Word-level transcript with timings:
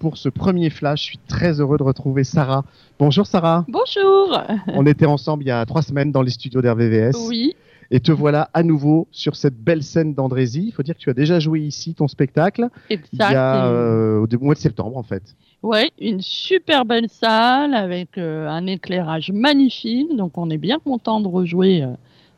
pour 0.00 0.16
ce 0.16 0.28
premier 0.28 0.70
flash. 0.70 1.00
Je 1.00 1.04
suis 1.04 1.18
très 1.28 1.60
heureux 1.60 1.76
de 1.76 1.84
retrouver 1.84 2.24
Sarah. 2.24 2.64
Bonjour 2.98 3.26
Sarah. 3.26 3.64
Bonjour. 3.68 4.42
On 4.68 4.84
était 4.86 5.06
ensemble 5.06 5.44
il 5.44 5.48
y 5.48 5.52
a 5.52 5.64
trois 5.66 5.82
semaines 5.82 6.10
dans 6.10 6.22
les 6.22 6.30
studios 6.30 6.62
d'RVVS. 6.62 7.28
Oui. 7.28 7.54
Et 7.92 8.00
te 8.00 8.10
voilà 8.10 8.48
à 8.54 8.62
nouveau 8.62 9.08
sur 9.10 9.36
cette 9.36 9.56
belle 9.56 9.82
scène 9.82 10.14
d'Andrézy. 10.14 10.64
Il 10.68 10.72
faut 10.72 10.82
dire 10.82 10.94
que 10.94 11.00
tu 11.00 11.10
as 11.10 11.14
déjà 11.14 11.38
joué 11.38 11.60
ici 11.60 11.94
ton 11.94 12.08
spectacle 12.08 12.68
Exact. 12.88 13.12
il 13.12 13.18
y 13.18 13.36
a 13.36 13.66
euh, 13.66 14.26
au 14.26 14.44
mois 14.44 14.54
de 14.54 14.60
septembre 14.60 14.96
en 14.96 15.02
fait. 15.02 15.36
Ouais, 15.62 15.90
une 16.00 16.22
super 16.22 16.86
belle 16.86 17.08
salle 17.10 17.74
avec 17.74 18.16
euh, 18.16 18.48
un 18.48 18.66
éclairage 18.66 19.30
magnifique. 19.32 20.16
Donc 20.16 20.38
on 20.38 20.48
est 20.48 20.58
bien 20.58 20.78
content 20.78 21.20
de 21.20 21.28
rejouer 21.28 21.82
euh, 21.82 21.88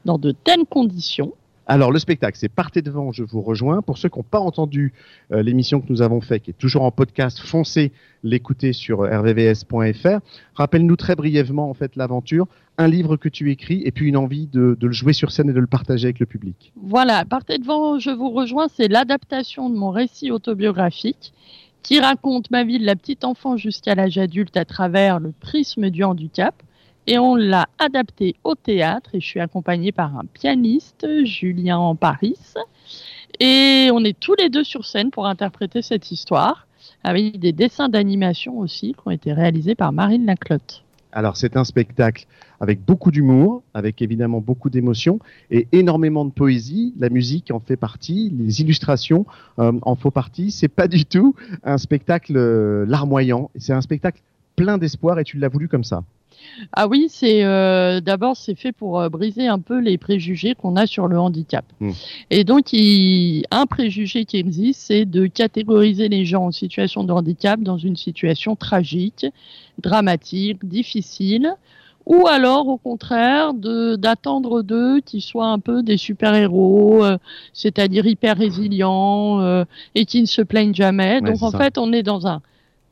dans 0.04 0.18
de 0.18 0.32
telles 0.32 0.64
conditions. 0.68 1.32
Alors 1.66 1.92
le 1.92 1.98
spectacle, 1.98 2.36
c'est 2.38 2.48
Partez 2.48 2.82
devant, 2.82 3.12
je 3.12 3.22
vous 3.22 3.40
rejoins. 3.40 3.82
Pour 3.82 3.96
ceux 3.96 4.08
qui 4.08 4.18
n'ont 4.18 4.24
pas 4.24 4.40
entendu 4.40 4.92
euh, 5.30 5.42
l'émission 5.42 5.80
que 5.80 5.86
nous 5.90 6.02
avons 6.02 6.20
faite, 6.20 6.42
qui 6.42 6.50
est 6.50 6.58
toujours 6.58 6.82
en 6.82 6.90
podcast, 6.90 7.38
foncez 7.38 7.92
l'écouter 8.24 8.72
sur 8.72 9.00
rvvs.fr. 9.00 10.18
Rappelle-nous 10.54 10.96
très 10.96 11.14
brièvement 11.14 11.70
en 11.70 11.74
fait 11.74 11.94
l'aventure, 11.96 12.46
un 12.78 12.88
livre 12.88 13.16
que 13.16 13.28
tu 13.28 13.50
écris 13.50 13.82
et 13.84 13.92
puis 13.92 14.08
une 14.08 14.16
envie 14.16 14.48
de, 14.48 14.76
de, 14.78 14.86
le 14.86 14.92
jouer 14.92 15.12
sur 15.12 15.30
scène 15.30 15.50
et 15.50 15.52
de 15.52 15.60
le 15.60 15.66
partager 15.66 16.06
avec 16.06 16.18
le 16.18 16.26
public. 16.26 16.72
Voilà, 16.82 17.24
Partez 17.24 17.58
devant, 17.58 17.98
je 17.98 18.10
vous 18.10 18.30
rejoins, 18.30 18.66
c'est 18.74 18.88
l'adaptation 18.88 19.70
de 19.70 19.76
mon 19.76 19.90
récit 19.90 20.30
autobiographique 20.30 21.32
qui 21.82 22.00
raconte 22.00 22.50
ma 22.50 22.64
vie 22.64 22.78
de 22.78 22.86
la 22.86 22.96
petite 22.96 23.24
enfant 23.24 23.56
jusqu'à 23.56 23.94
l'âge 23.94 24.18
adulte 24.18 24.56
à 24.56 24.64
travers 24.64 25.20
le 25.20 25.32
prisme 25.32 25.90
du 25.90 26.04
handicap 26.04 26.54
et 27.06 27.18
on 27.18 27.34
l'a 27.34 27.68
adapté 27.78 28.36
au 28.44 28.54
théâtre 28.54 29.10
et 29.14 29.20
je 29.20 29.26
suis 29.26 29.40
accompagnée 29.40 29.92
par 29.92 30.16
un 30.16 30.24
pianiste, 30.24 31.06
Julien 31.24 31.94
Paris, 31.94 32.38
et 33.40 33.90
on 33.92 34.04
est 34.04 34.18
tous 34.18 34.34
les 34.38 34.48
deux 34.48 34.64
sur 34.64 34.84
scène 34.84 35.10
pour 35.10 35.26
interpréter 35.26 35.82
cette 35.82 36.10
histoire 36.10 36.66
avec 37.04 37.38
des 37.38 37.52
dessins 37.52 37.88
d'animation 37.88 38.58
aussi 38.58 38.92
qui 38.92 39.00
ont 39.06 39.10
été 39.10 39.32
réalisés 39.32 39.74
par 39.74 39.92
Marine 39.92 40.26
Laclotte. 40.26 40.84
Alors 41.14 41.36
c'est 41.36 41.56
un 41.56 41.64
spectacle 41.64 42.26
avec 42.60 42.82
beaucoup 42.82 43.10
d'humour, 43.10 43.62
avec 43.74 44.00
évidemment 44.00 44.40
beaucoup 44.40 44.70
d'émotion 44.70 45.18
et 45.50 45.68
énormément 45.72 46.24
de 46.24 46.30
poésie. 46.30 46.94
La 46.98 47.10
musique 47.10 47.50
en 47.50 47.60
fait 47.60 47.76
partie, 47.76 48.32
les 48.38 48.62
illustrations 48.62 49.26
euh, 49.58 49.72
en 49.82 49.94
font 49.94 50.10
partie. 50.10 50.50
C'est 50.50 50.68
pas 50.68 50.88
du 50.88 51.04
tout 51.04 51.34
un 51.64 51.76
spectacle 51.76 52.36
euh, 52.36 52.86
larmoyant. 52.86 53.50
C'est 53.56 53.74
un 53.74 53.82
spectacle 53.82 54.22
plein 54.56 54.78
d'espoir 54.78 55.18
et 55.18 55.24
tu 55.24 55.38
l'as 55.38 55.48
voulu 55.48 55.68
comme 55.68 55.84
ça. 55.84 56.02
Ah 56.72 56.86
oui, 56.86 57.06
c'est 57.08 57.44
euh, 57.44 58.00
d'abord 58.00 58.36
c'est 58.36 58.54
fait 58.54 58.72
pour 58.72 59.00
euh, 59.00 59.08
briser 59.08 59.48
un 59.48 59.58
peu 59.58 59.78
les 59.80 59.98
préjugés 59.98 60.54
qu'on 60.54 60.76
a 60.76 60.86
sur 60.86 61.08
le 61.08 61.18
handicap. 61.18 61.64
Mm. 61.80 61.90
Et 62.30 62.44
donc 62.44 62.72
il, 62.72 63.44
un 63.50 63.66
préjugé 63.66 64.24
qui 64.24 64.36
existe, 64.36 64.80
c'est 64.80 65.04
de 65.04 65.26
catégoriser 65.26 66.08
les 66.08 66.24
gens 66.24 66.46
en 66.46 66.50
situation 66.52 67.04
de 67.04 67.12
handicap 67.12 67.60
dans 67.60 67.78
une 67.78 67.96
situation 67.96 68.56
tragique, 68.56 69.26
dramatique, 69.78 70.64
difficile, 70.66 71.54
ou 72.06 72.26
alors 72.26 72.68
au 72.68 72.78
contraire 72.78 73.54
de 73.54 73.96
d'attendre 73.96 74.62
d'eux 74.62 75.00
qu'ils 75.00 75.22
soient 75.22 75.48
un 75.48 75.58
peu 75.58 75.82
des 75.82 75.96
super-héros, 75.96 77.04
euh, 77.04 77.18
c'est-à-dire 77.52 78.06
hyper 78.06 78.36
résilients 78.36 79.40
euh, 79.40 79.64
et 79.94 80.04
qui 80.04 80.20
ne 80.20 80.26
se 80.26 80.42
plaignent 80.42 80.74
jamais. 80.74 81.20
Ouais, 81.20 81.32
donc 81.32 81.42
en 81.42 81.50
ça. 81.50 81.58
fait, 81.58 81.78
on 81.78 81.92
est 81.92 82.02
dans 82.02 82.26
un 82.26 82.42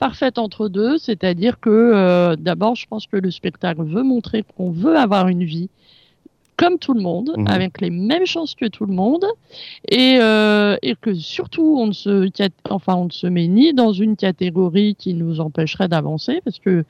parfait 0.00 0.36
entre 0.38 0.68
deux, 0.68 0.98
c'est-à-dire 0.98 1.60
que 1.60 1.70
euh, 1.70 2.34
d'abord, 2.36 2.74
je 2.74 2.86
pense 2.88 3.06
que 3.06 3.16
le 3.16 3.30
spectacle 3.30 3.82
veut 3.84 4.02
montrer 4.02 4.42
qu'on 4.56 4.70
veut 4.70 4.96
avoir 4.96 5.28
une 5.28 5.44
vie 5.44 5.68
comme 6.56 6.78
tout 6.78 6.92
le 6.92 7.00
monde, 7.00 7.30
Mhm. 7.38 7.46
avec 7.48 7.80
les 7.80 7.88
mêmes 7.88 8.26
chances 8.26 8.54
que 8.54 8.66
tout 8.66 8.84
le 8.84 8.92
monde, 8.92 9.24
et, 9.88 10.18
euh, 10.20 10.76
et 10.82 10.94
que 11.00 11.14
surtout 11.14 11.76
on 11.78 11.86
ne 11.86 11.92
se, 11.92 12.28
enfin 12.68 12.96
on 12.96 13.06
ne 13.06 13.10
se 13.10 13.26
met 13.26 13.46
ni 13.48 13.72
dans 13.72 13.92
une 13.94 14.14
catégorie 14.14 14.94
qui 14.94 15.14
nous 15.14 15.40
empêcherait 15.40 15.88
d'avancer, 15.88 16.42
parce 16.44 16.58
que 16.58 16.84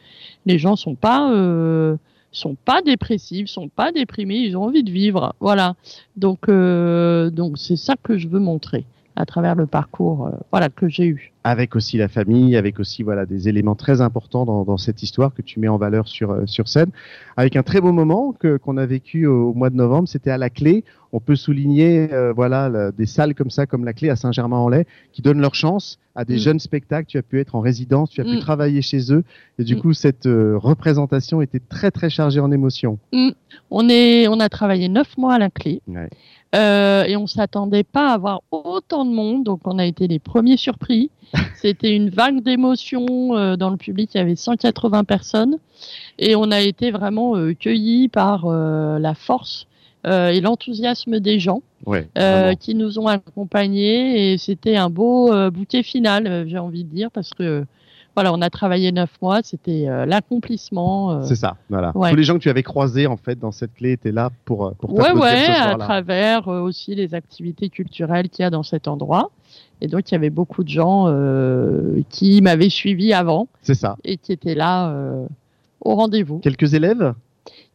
les 0.46 0.58
gens 0.58 0.74
sont 0.74 0.96
pas 0.96 1.30
euh, 1.30 1.96
sont 2.32 2.56
pas 2.64 2.80
dépressifs, 2.82 3.48
sont 3.48 3.68
pas 3.68 3.90
déprimés, 3.92 4.38
ils 4.38 4.56
ont 4.56 4.64
envie 4.64 4.82
de 4.84 4.90
vivre, 4.90 5.34
voilà. 5.40 5.74
Donc 6.16 6.48
euh, 6.48 7.30
donc 7.30 7.56
c'est 7.56 7.76
ça 7.76 7.94
que 8.02 8.18
je 8.18 8.26
veux 8.28 8.40
montrer 8.40 8.84
à 9.14 9.24
travers 9.24 9.54
le 9.54 9.66
parcours, 9.66 10.26
euh, 10.26 10.30
voilà 10.50 10.68
que 10.68 10.88
j'ai 10.88 11.06
eu. 11.06 11.32
Avec 11.42 11.74
aussi 11.74 11.96
la 11.96 12.08
famille, 12.08 12.54
avec 12.56 12.78
aussi 12.80 13.02
voilà 13.02 13.24
des 13.24 13.48
éléments 13.48 13.74
très 13.74 14.00
importants 14.02 14.44
dans, 14.44 14.64
dans 14.64 14.76
cette 14.76 15.02
histoire 15.02 15.32
que 15.32 15.42
tu 15.42 15.58
mets 15.58 15.68
en 15.68 15.78
valeur 15.78 16.06
sur 16.06 16.30
euh, 16.32 16.42
sur 16.46 16.68
scène, 16.68 16.90
avec 17.36 17.56
un 17.56 17.62
très 17.62 17.80
beau 17.80 17.92
moment 17.92 18.32
que 18.32 18.56
qu'on 18.58 18.76
a 18.76 18.84
vécu 18.86 19.26
au, 19.26 19.50
au 19.50 19.54
mois 19.54 19.70
de 19.70 19.76
novembre. 19.76 20.06
C'était 20.08 20.30
à 20.30 20.38
la 20.38 20.50
Clé. 20.50 20.84
On 21.12 21.18
peut 21.18 21.34
souligner 21.36 22.12
euh, 22.12 22.32
voilà 22.32 22.92
des 22.92 23.06
salles 23.06 23.34
comme 23.34 23.50
ça, 23.50 23.66
comme 23.66 23.84
la 23.84 23.92
Clé 23.94 24.10
à 24.10 24.16
Saint-Germain-en-Laye, 24.16 24.84
qui 25.12 25.22
donnent 25.22 25.40
leur 25.40 25.54
chance 25.54 25.98
à 26.14 26.24
des 26.24 26.34
Mm. 26.36 26.38
jeunes 26.38 26.60
spectacles. 26.60 27.06
Tu 27.08 27.18
as 27.18 27.22
pu 27.22 27.40
être 27.40 27.54
en 27.56 27.60
résidence, 27.60 28.10
tu 28.10 28.20
as 28.20 28.24
pu 28.24 28.36
Mm. 28.36 28.40
travailler 28.40 28.82
chez 28.82 29.12
eux, 29.12 29.24
et 29.58 29.64
du 29.64 29.76
Mm. 29.76 29.80
coup 29.80 29.92
cette 29.94 30.26
euh, 30.26 30.56
représentation 30.58 31.40
était 31.42 31.58
très 31.58 31.90
très 31.90 32.10
chargée 32.10 32.38
en 32.40 32.52
émotions. 32.52 32.98
On 33.70 33.88
est, 33.88 34.28
on 34.28 34.38
a 34.40 34.48
travaillé 34.48 34.88
neuf 34.88 35.16
mois 35.16 35.34
à 35.34 35.38
la 35.38 35.50
clé. 35.50 35.80
Ouais. 35.88 36.08
Euh, 36.54 37.04
et 37.04 37.16
on 37.16 37.26
s'attendait 37.28 37.84
pas 37.84 38.10
à 38.10 38.14
avoir 38.14 38.40
autant 38.50 39.04
de 39.04 39.10
monde, 39.12 39.44
donc 39.44 39.60
on 39.64 39.78
a 39.78 39.84
été 39.86 40.06
les 40.08 40.18
premiers 40.18 40.56
surpris. 40.56 41.10
C'était 41.54 41.94
une 41.94 42.10
vague 42.10 42.42
d'émotions 42.42 43.36
euh, 43.36 43.56
dans 43.56 43.70
le 43.70 43.76
public, 43.76 44.10
il 44.14 44.18
y 44.18 44.20
avait 44.20 44.36
180 44.36 45.04
personnes, 45.04 45.56
et 46.18 46.34
on 46.34 46.50
a 46.50 46.60
été 46.60 46.90
vraiment 46.90 47.36
euh, 47.36 47.54
cueillis 47.54 48.08
par 48.08 48.46
euh, 48.46 48.98
la 48.98 49.14
force 49.14 49.66
euh, 50.06 50.28
et 50.30 50.40
l'enthousiasme 50.40 51.20
des 51.20 51.38
gens 51.38 51.62
Ouais. 51.86 52.06
euh, 52.18 52.54
qui 52.54 52.74
nous 52.74 52.98
ont 52.98 53.06
accompagnés, 53.06 54.32
et 54.32 54.38
c'était 54.38 54.76
un 54.76 54.90
beau 54.90 55.32
euh, 55.32 55.50
bouquet 55.50 55.82
final, 55.82 56.46
j'ai 56.48 56.58
envie 56.58 56.84
de 56.84 56.94
dire, 56.94 57.10
parce 57.10 57.30
que 57.30 57.64
voilà, 58.14 58.32
on 58.32 58.40
a 58.42 58.50
travaillé 58.50 58.92
neuf 58.92 59.10
mois, 59.22 59.40
c'était 59.42 59.88
euh, 59.88 60.04
l'accomplissement. 60.06 61.12
euh, 61.12 61.22
C'est 61.24 61.36
ça, 61.36 61.56
voilà. 61.68 61.92
ouais. 61.94 62.10
Tous 62.10 62.16
les 62.16 62.22
gens 62.24 62.34
que 62.34 62.40
tu 62.40 62.50
avais 62.50 62.62
croisés 62.62 63.06
en 63.06 63.16
fait 63.16 63.38
dans 63.38 63.52
cette 63.52 63.74
clé 63.74 63.92
étaient 63.92 64.12
là 64.12 64.30
pour 64.44 64.66
euh, 64.66 64.70
pour 64.78 64.92
Ouais, 64.94 65.12
ouais, 65.12 65.46
ce 65.46 65.68
à 65.70 65.76
travers 65.76 66.48
euh, 66.48 66.60
aussi 66.60 66.94
les 66.94 67.14
activités 67.14 67.68
culturelles 67.68 68.28
qu'il 68.28 68.42
y 68.42 68.46
a 68.46 68.50
dans 68.50 68.62
cet 68.62 68.88
endroit. 68.88 69.30
Et 69.80 69.86
donc, 69.88 70.10
il 70.10 70.12
y 70.12 70.16
avait 70.16 70.28
beaucoup 70.30 70.62
de 70.62 70.68
gens 70.68 71.06
qui 72.10 72.42
m'avaient 72.42 72.68
suivi 72.68 73.14
avant 73.14 73.48
C'est 73.62 73.74
ça. 73.74 73.96
et 74.04 74.18
qui 74.18 74.30
étaient 74.32 74.54
là 74.54 74.94
au 75.80 75.94
rendez-vous. 75.94 76.38
Quelques 76.40 76.74
élèves? 76.74 77.14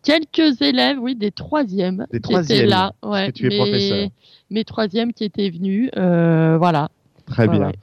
Quelques 0.03 0.61
élèves, 0.61 0.97
oui, 1.01 1.15
des 1.15 1.31
troisièmes 1.31 2.05
Des 2.11 2.19
qui 2.19 2.21
troisièmes, 2.29 2.57
étaient 2.59 2.67
là. 2.67 2.93
Ouais, 3.03 3.31
tu 3.31 3.47
es 3.47 3.49
mes- 3.49 3.57
professeur. 3.57 4.09
Mes 4.51 4.63
troisièmes 4.63 5.13
qui 5.13 5.23
étaient 5.23 5.49
venus, 5.49 5.89
voilà. 5.95 6.89
Très 7.25 7.47
Ouais, 7.47 7.57
bien. 7.57 7.67
ouais. 7.69 7.75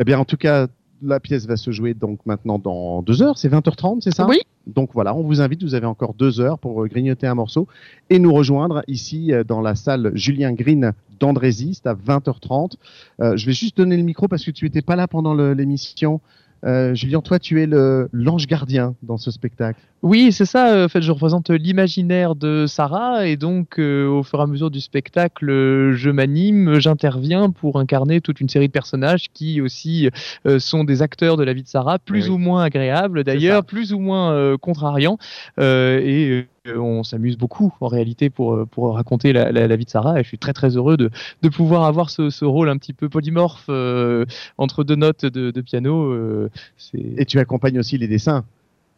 Eh 0.00 0.04
bien, 0.04 0.18
en 0.18 0.24
tout 0.24 0.36
cas, 0.36 0.66
la 1.02 1.20
pièce 1.20 1.46
va 1.46 1.56
se 1.56 1.70
jouer 1.70 1.94
donc 1.94 2.20
maintenant 2.26 2.58
dans 2.58 3.02
deux 3.02 3.22
heures. 3.22 3.38
C'est 3.38 3.48
20h30, 3.48 4.00
c'est 4.00 4.14
ça? 4.14 4.26
Oui, 4.26 4.40
Donc 4.66 4.90
voilà, 4.94 5.14
on 5.14 5.22
vous 5.22 5.40
invite. 5.40 5.62
Vous 5.62 5.74
avez 5.74 5.86
encore 5.86 6.14
deux 6.14 6.40
heures 6.40 6.58
pour 6.58 6.82
euh, 6.82 6.86
grignoter 6.86 7.26
un 7.26 7.34
morceau 7.34 7.68
et 8.10 8.18
nous 8.18 8.32
rejoindre 8.32 8.82
ici 8.88 9.32
euh, 9.32 9.44
dans 9.44 9.60
la 9.60 9.74
salle 9.74 10.12
Julien 10.14 10.52
Green 10.52 10.92
d'Andrézy. 11.20 11.74
C'est 11.74 11.88
à 11.88 11.94
20h30. 11.94 12.74
Euh, 13.20 13.36
je 13.36 13.46
vais 13.46 13.52
juste 13.52 13.76
donner 13.76 13.96
le 13.96 14.02
micro 14.02 14.28
parce 14.28 14.44
que 14.44 14.50
tu 14.50 14.64
n'étais 14.64 14.82
pas 14.82 14.96
là 14.96 15.08
pendant 15.08 15.34
l'émission. 15.34 16.20
Euh, 16.64 16.94
Julien, 16.94 17.20
toi, 17.20 17.38
tu 17.38 17.62
es 17.62 17.66
l'ange 18.12 18.46
gardien 18.46 18.94
dans 19.02 19.16
ce 19.16 19.30
spectacle. 19.30 19.80
Oui, 20.02 20.30
c'est 20.30 20.44
ça. 20.44 20.74
euh, 20.74 20.84
En 20.84 20.88
fait, 20.88 21.02
je 21.02 21.10
représente 21.10 21.50
l'imaginaire 21.50 22.36
de 22.36 22.66
Sarah 22.68 23.26
et 23.26 23.36
donc, 23.36 23.80
euh, 23.80 24.06
au 24.06 24.22
fur 24.22 24.38
et 24.38 24.42
à 24.42 24.46
mesure 24.46 24.70
du 24.70 24.80
spectacle, 24.80 25.46
je 25.92 26.10
m'anime, 26.10 26.78
j'interviens 26.78 27.50
pour 27.50 27.80
incarner 27.80 28.20
toute 28.20 28.40
une 28.40 28.48
série 28.48 28.68
de 28.68 28.72
personnages 28.72 29.26
qui 29.34 29.60
aussi 29.60 30.08
euh, 30.46 30.60
sont 30.60 30.84
des 30.84 31.02
acteurs 31.02 31.36
de 31.36 31.42
la 31.42 31.52
vie 31.52 31.64
de 31.64 31.68
Sarah, 31.68 31.98
plus 31.98 32.28
Oui. 32.28 32.34
ou 32.34 32.38
moins 32.38 32.62
agréables 32.62 33.24
d'ailleurs, 33.24 33.64
plus 33.64 33.92
ou 33.92 33.98
moins 33.98 34.30
euh, 34.32 34.56
contrariants, 34.56 35.18
euh, 35.58 35.98
et 36.00 36.46
euh, 36.68 36.78
on 36.78 37.02
s'amuse 37.02 37.36
beaucoup 37.36 37.74
en 37.80 37.88
réalité 37.88 38.30
pour 38.30 38.66
pour 38.70 38.94
raconter 38.94 39.32
la, 39.32 39.50
la- 39.50 39.66
la 39.66 39.76
vie 39.76 39.84
de 39.84 39.90
Sarah. 39.90 40.20
Et 40.20 40.22
je 40.22 40.28
suis 40.28 40.38
très 40.38 40.52
très 40.52 40.76
heureux 40.76 40.96
de 40.96 41.10
de 41.42 41.48
pouvoir 41.48 41.82
avoir 41.84 42.10
ce, 42.10 42.30
ce 42.30 42.44
rôle 42.44 42.68
un 42.68 42.76
petit 42.78 42.92
peu 42.92 43.08
polymorphe 43.08 43.66
euh, 43.68 44.26
entre 44.58 44.84
deux 44.84 44.96
notes 44.96 45.24
de, 45.26 45.50
de 45.50 45.60
piano. 45.60 46.12
euh, 46.12 46.50
Et 46.94 47.24
tu 47.24 47.40
accompagnes 47.40 47.80
aussi 47.80 47.98
les 47.98 48.06
dessins. 48.06 48.44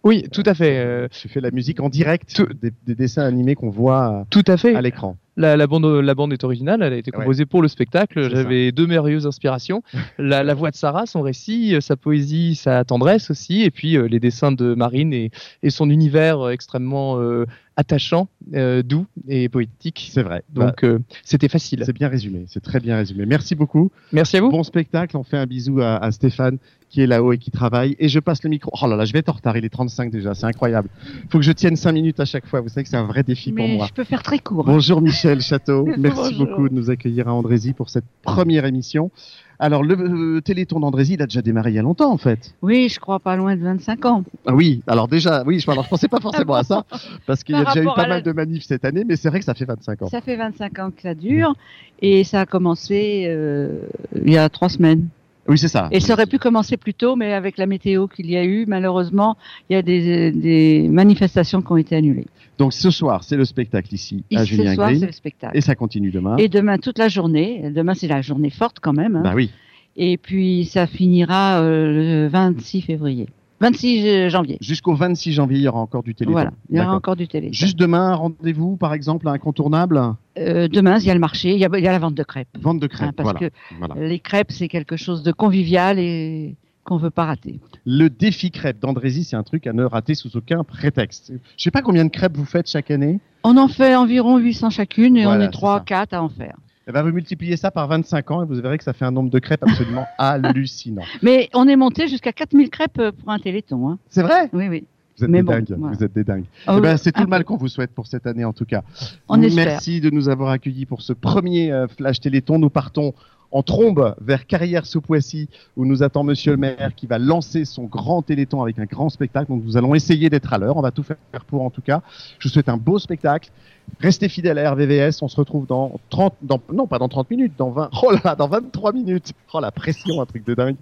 Oui, 0.05 0.25
tout 0.33 0.43
à 0.47 0.55
fait. 0.55 0.79
euh, 0.79 1.09
Tu 1.11 1.29
fais 1.29 1.41
la 1.41 1.51
musique 1.51 1.81
en 1.81 1.89
direct 1.89 2.35
Tout- 2.35 2.53
des, 2.55 2.73
des 2.87 2.95
dessins 2.95 3.25
animés 3.25 3.55
qu'on 3.55 3.71
voit 3.71 4.27
tout 4.31 4.45
à 4.47 4.57
fait. 4.57 4.75
à 4.75 4.81
l'écran. 4.83 5.17
La, 5.37 5.57
la 5.57 5.67
bande, 5.67 5.85
la 5.87 6.15
bande 6.15 6.33
est 6.33 6.45
originale, 6.45 6.83
elle 6.83 6.93
a 6.93 6.97
été 6.97 7.11
Ouais. 7.13 7.19
composée 7.19 7.47
pour 7.47 7.63
le 7.63 7.69
spectacle. 7.69 8.29
J'avais 8.31 8.73
deux 8.73 8.87
merveilleuses 8.87 9.27
inspirations. 9.27 9.83
La, 10.19 10.43
la 10.43 10.55
voix 10.55 10.71
de 10.71 10.77
Sarah, 10.77 11.07
son 11.07 11.23
récit, 11.23 11.75
euh, 11.75 11.81
sa 11.81 11.97
poésie, 11.97 12.55
sa 12.55 12.85
tendresse 12.85 13.31
aussi, 13.31 13.63
et 13.63 13.71
puis 13.71 13.97
euh, 13.97 14.07
les 14.07 14.21
dessins 14.21 14.53
de 14.53 14.75
Marine 14.75 15.13
et, 15.13 15.31
et 15.63 15.71
son 15.71 15.89
univers 15.89 16.41
euh, 16.41 16.51
extrêmement 16.51 17.19
euh, 17.21 17.47
attachant, 17.77 18.29
euh, 18.55 18.83
doux 18.83 19.07
et 19.29 19.49
poétique. 19.49 20.11
C'est 20.13 20.23
vrai. 20.23 20.43
Bah, 20.53 20.67
Donc 20.67 20.85
euh, 20.85 20.99
c'était 21.25 21.49
facile. 21.49 21.83
c'est 21.87 21.95
bien 21.95 22.09
résumé. 22.09 22.45
C'est 22.49 22.63
très 22.63 22.81
bien 22.81 22.97
résumé. 22.97 23.25
Merci 23.25 23.55
beaucoup. 23.55 23.91
Merci 24.13 24.37
à 24.37 24.41
vous. 24.43 24.51
Bon 24.51 24.63
spectacle. 24.63 25.17
On 25.17 25.23
fait 25.25 25.39
un 25.39 25.47
bisou 25.47 25.81
à, 25.81 25.97
à 25.97 26.11
Stéphane 26.11 26.59
qui 26.91 27.01
est 27.01 27.07
là-haut 27.07 27.33
et 27.33 27.39
qui 27.39 27.51
travaille. 27.53 27.95
Et 28.01 28.09
je 28.09 28.19
passe 28.19 28.43
le 28.43 28.51
micro. 28.51 28.71
Oh 28.83 28.87
là 28.89 28.97
là, 28.97 29.05
je 29.05 29.13
vais 29.13 29.21
être 29.21 29.29
en 29.29 29.33
retard. 29.35 29.57
Il 29.57 29.65
est 29.65 29.69
35 29.71 30.11
déjà. 30.11 30.35
C'est 30.35 30.47
incroyable. 30.47 30.89
Faut 31.31 31.39
que 31.39 31.45
je 31.45 31.53
tienne 31.53 31.77
5 31.77 31.93
minutes 31.93 32.19
à 32.21 32.25
chaque 32.25 32.47
fois. 32.47 32.61
Vous 32.61 32.69
savez 32.69 32.83
que 32.83 32.91
c'est 32.91 32.97
un 32.97 33.07
vrai 33.07 33.23
défi 33.23 33.53
pour 33.53 33.65
Mais 33.67 33.77
moi. 33.77 33.87
je 33.89 33.95
peux 33.95 34.05
faire 34.05 34.23
très 34.25 34.41
court. 34.41 34.65
Bonjour 34.65 35.01
Michel. 35.01 35.20
Michel 35.25 35.41
Château. 35.43 35.85
Merci 35.99 36.35
Bonjour. 36.39 36.47
beaucoup 36.47 36.69
de 36.71 36.75
nous 36.75 36.89
accueillir 36.91 37.29
à 37.29 37.35
Andrézy 37.35 37.75
pour 37.75 37.91
cette 37.91 38.07
première 38.23 38.65
émission. 38.65 39.11
Alors, 39.59 39.83
le 39.83 39.95
euh, 40.37 40.41
Téléthon 40.41 40.81
d'Andrézy, 40.81 41.15
il 41.15 41.23
a 41.23 41.27
déjà 41.27 41.43
démarré 41.43 41.71
il 41.73 41.75
y 41.75 41.79
a 41.79 41.83
longtemps, 41.83 42.11
en 42.11 42.17
fait. 42.17 42.55
Oui, 42.63 42.89
je 42.89 42.99
crois 42.99 43.21
pas 43.21 43.37
loin 43.37 43.55
de 43.55 43.61
25 43.63 44.05
ans. 44.07 44.25
Ah 44.47 44.55
oui, 44.55 44.83
alors 44.87 45.07
déjà, 45.09 45.43
oui, 45.45 45.61
je, 45.61 45.71
alors, 45.71 45.85
je 45.85 45.91
pensais 45.91 46.09
pas 46.09 46.21
forcément 46.21 46.55
à 46.55 46.63
ça, 46.63 46.87
parce 47.27 47.45
qu'il 47.45 47.55
y 47.55 47.59
a 47.59 47.67
déjà 47.67 47.83
eu 47.83 47.87
pas 47.95 48.05
la- 48.05 48.09
mal 48.09 48.23
de 48.23 48.33
manifs 48.33 48.65
cette 48.65 48.87
année, 48.87 49.05
mais 49.07 49.17
c'est 49.17 49.29
vrai 49.29 49.39
que 49.41 49.45
ça 49.45 49.53
fait 49.53 49.67
25 49.67 50.01
ans. 50.03 50.07
Ça 50.09 50.23
fait 50.23 50.37
25 50.37 50.79
ans 50.79 50.91
que 50.91 51.03
ça 51.03 51.15
dure 51.15 51.53
et 52.01 52.25
ça 52.25 52.41
a 52.41 52.47
commencé 52.47 53.27
euh, 53.29 53.81
il 54.25 54.33
y 54.33 54.39
a 54.39 54.49
trois 54.49 54.71
semaines. 54.71 55.09
Oui, 55.51 55.59
c'est 55.59 55.69
ça. 55.69 55.89
Et 55.91 55.99
ça 56.01 56.13
aurait 56.13 56.27
pu 56.27 56.39
commencer 56.39 56.77
plus 56.77 56.95
tôt, 56.95 57.17
mais 57.17 57.33
avec 57.33 57.59
la 57.59 57.67
météo 57.67 58.07
qu'il 58.07 58.31
y 58.31 58.37
a 58.37 58.45
eu, 58.45 58.67
malheureusement, 58.67 59.37
il 59.69 59.73
y 59.75 59.77
a 59.77 59.83
des, 59.83 60.31
des 60.31 60.87
manifestations 60.89 61.61
qui 61.61 61.73
ont 61.73 61.77
été 61.77 61.97
annulées. 61.97 62.27
Donc 62.57 62.73
ce 62.73 62.91
soir, 62.91 63.25
c'est 63.25 63.37
le 63.37 63.45
spectacle 63.45 63.93
ici, 63.93 64.23
à 64.35 64.45
Julien 64.45 64.71
ce 64.71 64.75
soir, 64.77 64.91
c'est 64.95 65.07
le 65.07 65.13
spectacle. 65.13 65.57
et 65.57 65.61
ça 65.61 65.75
continue 65.75 66.11
demain. 66.11 66.37
Et 66.37 66.49
demain, 66.49 66.79
toute 66.79 66.99
la 66.99 67.09
journée. 67.09 67.71
Demain, 67.71 67.95
c'est 67.95 68.07
la 68.07 68.23
journée 68.23 68.51
forte 68.51 68.79
quand 68.81 68.93
même. 68.93 69.17
hein. 69.17 69.23
Bah 69.25 69.33
oui. 69.35 69.51
Et 69.97 70.17
puis, 70.19 70.67
ça 70.67 70.87
finira 70.87 71.61
euh, 71.63 72.23
le 72.25 72.29
26 72.29 72.83
février. 72.83 73.27
26 73.61 74.31
janvier. 74.31 74.59
Jusqu'au 74.61 74.95
26 74.95 75.33
janvier, 75.33 75.59
il 75.59 75.63
y 75.63 75.69
aura 75.69 75.81
encore 75.81 76.03
du 76.03 76.15
Téléthon. 76.15 76.33
Voilà, 76.33 76.53
il 76.71 76.79
y 76.79 76.81
aura 76.81 76.95
encore 76.95 77.17
du 77.17 77.29
télé. 77.29 77.53
Juste 77.53 77.79
demain, 77.79 78.13
un 78.13 78.15
rendez-vous, 78.15 78.77
par 78.77 78.95
exemple, 78.95 79.29
incontournable? 79.29 80.01
Euh, 80.39 80.69
demain, 80.69 80.99
il 80.99 81.05
y 81.05 81.11
a 81.11 81.15
le 81.15 81.21
marché, 81.21 81.53
il 81.53 81.59
y 81.59 81.65
a, 81.65 81.69
il 81.77 81.85
y 81.85 81.89
a 81.89 81.93
la 81.93 81.99
vente 81.99 82.15
de 82.15 82.23
crêpes. 82.23 82.49
Vente 82.61 82.81
de 82.81 82.87
hein, 82.87 82.89
crêpes. 82.89 83.17
parce 83.17 83.33
voilà. 83.33 83.51
que 83.51 83.55
voilà. 83.79 83.95
les 84.09 84.19
crêpes, 84.19 84.51
c'est 84.51 84.69
quelque 84.69 84.97
chose 84.97 85.23
de 85.23 85.33
convivial 85.33 85.99
et 85.99 86.57
qu'on 86.85 86.97
veut 86.97 87.11
pas 87.11 87.27
rater. 87.27 87.61
Le 87.85 88.09
défi 88.09 88.51
crêpe 88.51 88.81
d'Andrézy, 88.81 89.25
c'est 89.25 89.37
un 89.37 89.43
truc 89.43 89.67
à 89.67 89.75
ne 89.75 89.85
rater 89.85 90.15
sous 90.15 90.37
aucun 90.37 90.65
prétexte. 90.65 91.33
Je 91.57 91.63
sais 91.63 91.71
pas 91.71 91.83
combien 91.83 92.05
de 92.05 92.11
crêpes 92.11 92.37
vous 92.37 92.47
faites 92.47 92.69
chaque 92.69 92.91
année. 92.91 93.21
On 93.45 93.57
en 93.59 93.69
fait 93.69 93.95
environ 93.95 94.39
800 94.39 94.71
chacune 94.71 95.17
et 95.17 95.25
Voilà, 95.25 95.39
on 95.39 95.43
est 95.43 95.47
c'est 95.47 95.53
3 95.53 95.79
ça. 95.79 95.85
4 95.87 96.15
à 96.15 96.23
en 96.23 96.29
faire. 96.29 96.57
Eh 96.91 96.93
ben, 96.93 97.03
vous 97.05 97.13
multipliez 97.13 97.57
ça 97.57 97.71
par 97.71 97.87
25 97.87 98.31
ans 98.33 98.43
et 98.43 98.47
vous 98.47 98.61
verrez 98.61 98.77
que 98.77 98.83
ça 98.83 98.93
fait 98.93 99.05
un 99.05 99.13
nombre 99.13 99.31
de 99.31 99.39
crêpes 99.39 99.63
absolument 99.63 100.09
hallucinant. 100.19 101.05
Mais 101.23 101.49
on 101.55 101.69
est 101.69 101.77
monté 101.77 102.09
jusqu'à 102.09 102.33
4000 102.33 102.69
crêpes 102.69 102.99
euh, 102.99 103.13
pour 103.13 103.31
un 103.31 103.39
téléthon. 103.39 103.91
Hein. 103.91 103.99
C'est 104.09 104.23
vrai? 104.23 104.51
Oui, 104.53 104.67
oui. 104.67 104.85
Vous 105.17 105.23
êtes 105.25 105.31
Mais 105.31 105.39
des 105.39 105.43
bon, 105.45 105.53
dingues. 105.53 105.75
voilà. 105.79 105.97
Vous 105.97 106.03
êtes 106.03 106.13
des 106.13 106.25
dingues. 106.25 106.47
Ah 106.67 106.75
Eh 106.77 106.81
ben, 106.81 106.97
c'est 106.97 107.13
tout 107.13 107.21
un 107.21 107.25
le 107.25 107.31
mal 107.31 107.45
qu'on 107.45 107.57
vous 107.57 107.69
souhaite 107.69 107.93
pour 107.93 108.09
cette 108.09 108.27
année 108.27 108.45
en 108.45 108.53
tout 108.53 108.65
cas. 108.65 108.83
On 109.29 109.41
espère. 109.41 109.67
Merci 109.67 110.01
de 110.01 110.11
nous 110.11 110.29
avoir 110.29 110.51
accueillis 110.51 110.85
pour 110.85 111.01
ce 111.01 111.13
premier 111.13 111.71
euh, 111.71 111.87
Flash 111.87 112.19
Téléthon. 112.19 112.59
Nous 112.59 112.71
partons 112.71 113.15
en 113.53 113.63
trombe 113.63 114.15
vers 114.21 114.47
Carrière 114.47 114.87
sous 114.87 115.01
Poissy 115.01 115.49
où 115.77 115.85
nous 115.85 116.03
attend 116.03 116.23
Monsieur 116.23 116.53
le 116.53 116.59
maire 116.59 116.93
qui 116.95 117.07
va 117.07 117.19
lancer 117.19 117.65
son 117.65 117.85
grand 117.85 118.23
Téléthon 118.23 118.63
avec 118.63 118.79
un 118.79 118.85
grand 118.85 119.09
spectacle. 119.09 119.51
Donc 119.51 119.65
nous 119.65 119.77
allons 119.77 119.95
essayer 119.95 120.31
d'être 120.31 120.53
à 120.53 120.59
l'heure. 120.59 120.77
On 120.77 120.83
va 120.83 120.91
tout 120.91 121.03
faire 121.03 121.17
pour 121.47 121.63
en 121.63 121.71
tout 121.71 121.83
cas. 121.83 122.03
Je 122.39 122.49
vous 122.49 122.53
souhaite 122.53 122.69
un 122.69 122.77
beau 122.77 122.99
spectacle. 122.99 123.51
Restez 123.99 124.29
fidèles 124.29 124.59
à 124.59 124.71
RVVS. 124.71 125.23
On 125.23 125.29
se 125.29 125.37
retrouve 125.37 125.67
dans 125.67 125.99
30, 126.11 126.35
dans, 126.43 126.61
non 126.73 126.87
pas 126.87 126.99
dans 126.99 127.09
30 127.09 127.31
minutes, 127.31 127.55
dans 127.59 127.71
20, 127.71 127.91
oh 128.03 128.13
là 128.13 128.21
là, 128.25 128.35
dans 128.37 128.49
23 128.49 128.93
minutes. 128.93 129.33
Oh 129.53 129.61
la 129.61 129.73
pression, 129.73 130.21
un 130.21 130.27
truc 130.27 130.45
de 130.45 130.55
dingue. 130.55 130.77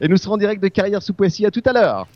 Et 0.00 0.08
nous 0.08 0.16
serons 0.16 0.34
en 0.34 0.38
direct 0.38 0.62
de 0.62 0.68
Carrière 0.68 1.02
sous 1.02 1.12
Poissy. 1.12 1.44
À 1.44 1.50
tout 1.50 1.62
à 1.66 1.72
l'heure. 1.72 2.06